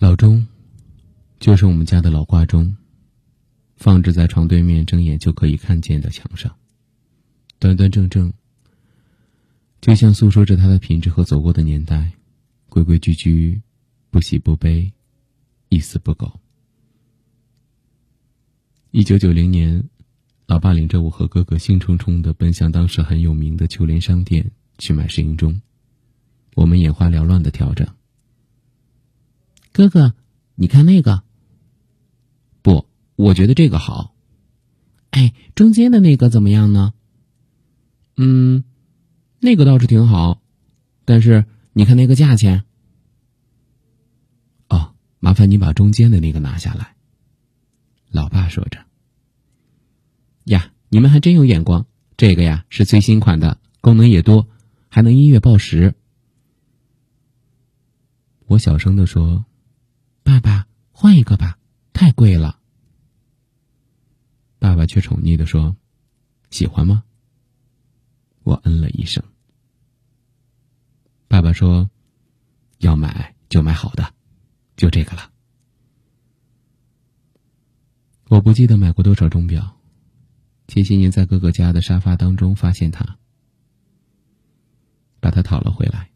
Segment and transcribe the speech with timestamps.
[0.00, 0.46] 老钟，
[1.40, 2.76] 就是我们家的老挂钟，
[3.74, 6.54] 放置在床对面，睁眼就可以看见的墙上，
[7.58, 8.32] 端端正正，
[9.80, 12.12] 就像诉说着它的品质和走过的年代，
[12.68, 13.60] 规规矩矩，
[14.08, 14.92] 不喜不悲，
[15.68, 16.38] 一丝不苟。
[18.92, 19.82] 一九九零年，
[20.46, 25.60] 老爸领着我和哥哥兴冲冲的奔向当时很有名的秋林商店去买石英钟，
[26.54, 27.97] 我们眼花缭乱的挑着。
[29.78, 30.12] 哥哥，
[30.56, 31.22] 你看那个。
[32.62, 34.12] 不，我觉得这个好。
[35.10, 36.94] 哎，中间的那个怎么样呢？
[38.16, 38.64] 嗯，
[39.38, 40.42] 那个倒是挺好，
[41.04, 42.64] 但是你看那个价钱。
[44.68, 46.96] 哦，麻烦你把中间的那个拿下来。
[48.10, 48.80] 老爸说着。
[50.46, 54.48] 呀，你们还真有眼光，这个呀是最新款的，功能也多，
[54.88, 55.94] 还能音乐报时。
[58.46, 59.44] 我小声的说。
[60.28, 61.58] 爸爸，换一个吧，
[61.94, 62.60] 太贵了。
[64.58, 65.74] 爸爸却宠溺的说
[66.52, 67.02] ：“喜欢吗？”
[68.44, 69.24] 我嗯了一声。
[71.28, 71.88] 爸爸说
[72.76, 74.12] ：“要买就买好的，
[74.76, 75.32] 就这个了。”
[78.28, 79.80] 我不记得买过多少钟表，
[80.66, 83.16] 前些年在哥哥家的沙发当中发现它，
[85.20, 86.10] 把它讨了回来。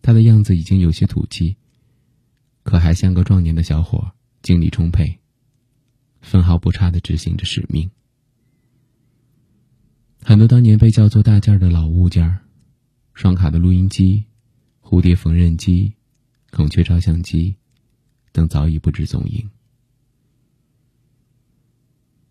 [0.00, 1.56] 它的样子已经有些土气。
[2.64, 4.12] 可还像个壮年的小伙，
[4.42, 5.20] 精力充沛，
[6.22, 7.90] 分毫不差的执行着使命。
[10.22, 12.40] 很多当年被叫做大件的老物件儿
[13.12, 14.24] 双卡的录音机、
[14.82, 15.92] 蝴蝶缝纫机、
[16.50, 17.54] 孔雀照相机
[18.32, 19.50] 等早已不知踪影。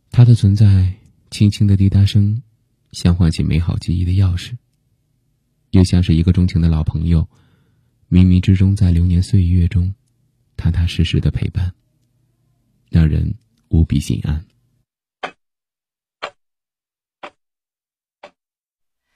[0.09, 0.95] 它的存在，
[1.29, 2.41] 轻轻的滴答声，
[2.91, 4.57] 像唤起美好记忆的钥匙，
[5.69, 7.29] 又像是一个钟情的老朋友，
[8.09, 9.93] 冥冥之中在流年岁月中。
[10.63, 11.75] 踏踏实实的陪伴，
[12.89, 13.35] 让人
[13.67, 14.45] 无比心安。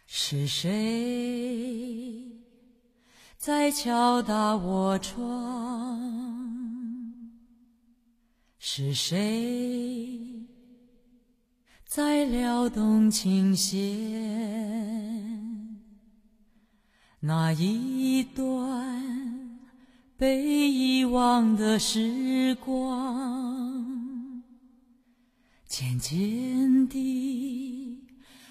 [0.05, 2.21] 是谁
[3.37, 6.01] 在敲打我窗？
[8.59, 10.19] 是谁
[11.85, 13.79] 在撩动琴弦？
[17.21, 19.46] 那一段。
[20.17, 23.85] 被遗忘的时光，
[25.67, 28.03] 渐渐地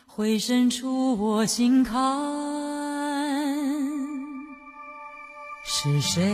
[0.06, 1.99] 回渗出我心坎。
[5.65, 6.25] 是谁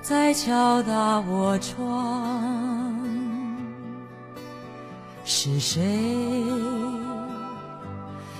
[0.00, 2.98] 在敲打我窗？
[5.22, 5.82] 是谁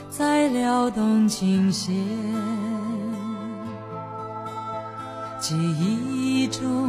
[0.08, 1.94] 在撩动琴弦？
[5.40, 6.86] 记忆中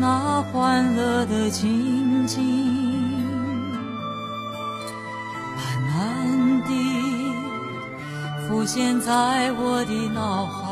[0.00, 2.42] 那欢乐的情景，
[5.54, 6.72] 慢慢地
[8.48, 10.65] 浮现在我的脑海。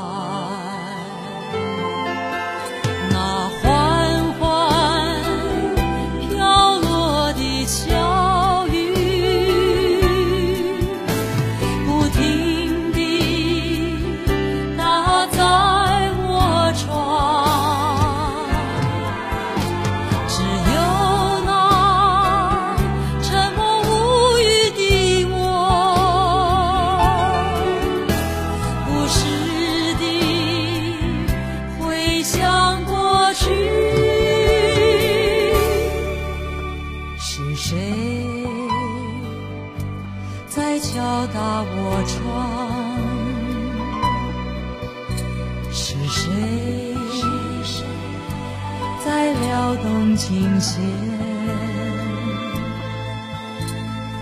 [49.82, 50.82] 动琴弦，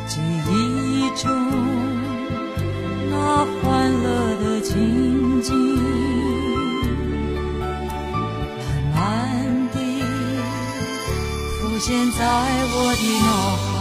[0.07, 0.21] 记
[0.51, 1.31] 忆中
[3.11, 4.07] 那欢乐
[4.41, 5.53] 的情景，
[8.95, 9.77] 慢慢地
[11.61, 12.21] 浮现在
[12.75, 13.72] 我的脑海。